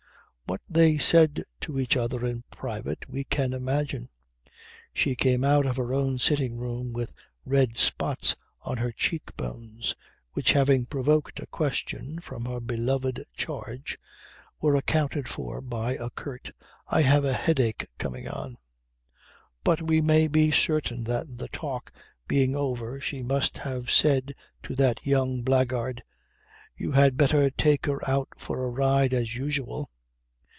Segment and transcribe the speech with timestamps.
[0.51, 4.09] What they said to each other in private we can imagine.
[4.91, 7.13] She came out of her own sitting room with
[7.45, 9.95] red spots on her cheek bones,
[10.33, 13.97] which having provoked a question from her "beloved" charge,
[14.59, 16.51] were accounted for by a curt
[16.85, 18.57] "I have a headache coming on."
[19.63, 21.93] But we may be certain that the talk
[22.27, 26.03] being over she must have said to that young blackguard:
[26.75, 29.89] "You had better take her out for a ride as usual."